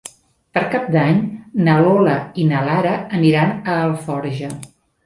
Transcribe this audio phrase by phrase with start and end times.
[0.57, 1.19] Per Cap d'Any
[1.69, 4.53] na Lola i na Lara aniran a Alforja.